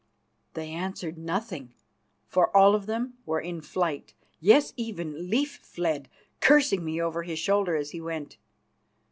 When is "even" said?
4.75-5.29